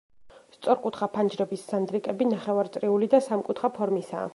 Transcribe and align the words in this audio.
სწორკუთხა 0.55 1.09
ფანჯრების 1.17 1.67
სანდრიკები 1.73 2.29
ნახევრაწრიული 2.33 3.15
და 3.17 3.25
სამკუთხა 3.31 3.77
ფორმისაა. 3.79 4.29